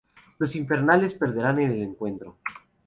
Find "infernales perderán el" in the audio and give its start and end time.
0.55-1.79